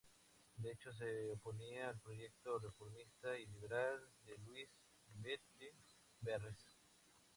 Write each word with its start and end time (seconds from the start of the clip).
De 0.57 0.71
hecho, 0.71 0.91
se 0.91 1.29
oponía 1.29 1.89
al 1.89 1.99
proyecto 1.99 2.57
reformista 2.57 3.37
y 3.37 3.45
liberal 3.45 3.99
de 4.25 4.35
Luis 4.39 4.67
Batlle 5.13 5.75
Berres. 6.21 6.79